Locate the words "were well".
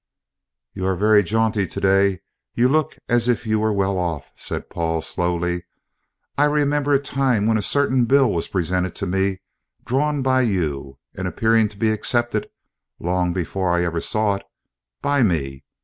3.59-3.99